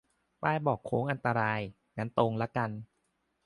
[0.41, 1.59] ป้ายบอกโค้งอันตราย
[1.97, 2.69] งั้นตรงละกัน